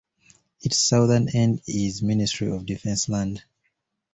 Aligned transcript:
Its 0.61 0.79
southern 0.79 1.29
end 1.29 1.61
is 1.67 2.01
Ministry 2.01 2.49
of 2.51 2.65
Defence 2.65 3.07
land. 3.07 3.43